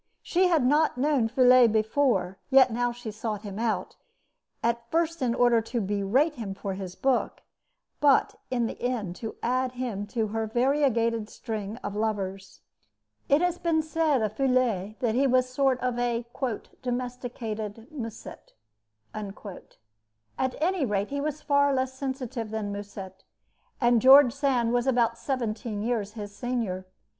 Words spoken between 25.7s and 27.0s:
years his senior.